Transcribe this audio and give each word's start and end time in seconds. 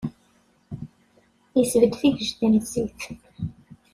Isbedd 1.61 1.93
tigejda 2.01 2.47
n 2.51 2.55
zzit. 2.63 3.01